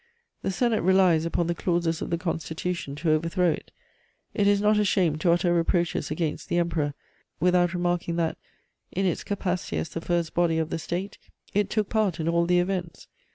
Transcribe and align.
The 0.41 0.49
Senate 0.49 0.81
relies 0.81 1.27
upon 1.27 1.45
the 1.45 1.53
clauses 1.53 2.01
of 2.01 2.09
the 2.09 2.17
Constitution 2.17 2.95
to 2.95 3.11
overthrow 3.11 3.51
it; 3.51 3.69
it 4.33 4.47
is 4.47 4.59
not 4.59 4.79
ashamed 4.79 5.21
to 5.21 5.31
utter 5.31 5.53
reproaches 5.53 6.09
against 6.09 6.49
the 6.49 6.57
Emperor, 6.57 6.95
without 7.39 7.75
remarking 7.75 8.15
that, 8.15 8.39
in 8.91 9.05
its 9.05 9.23
capacity 9.23 9.77
as 9.77 9.89
the 9.89 10.01
first 10.01 10.33
body 10.33 10.57
of 10.57 10.71
the 10.71 10.79
State, 10.79 11.19
it 11.53 11.69
took 11.69 11.87
part 11.89 12.19
in 12.19 12.27
all 12.27 12.47
the 12.47 12.57
events. 12.59 13.09